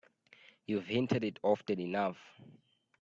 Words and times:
You've 0.65 0.87
hinted 0.87 1.23
it 1.23 1.37
often 1.43 1.79
enough. 1.79 2.17